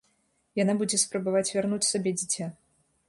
[0.63, 2.49] Яна будзе спрабаваць вярнуць сабе дзіця.